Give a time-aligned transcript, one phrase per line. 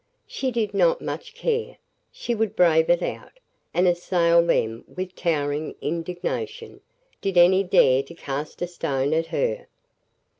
[0.25, 1.77] She did not much care;
[2.11, 3.33] she would brave it out,
[3.71, 6.81] and assail them with towering indignation,
[7.21, 9.67] did any dare to cast a stone at her.